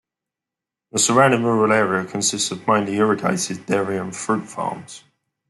[0.91, 5.03] The surrounding rural area consists of mainly irrigated dairy and fruit farms.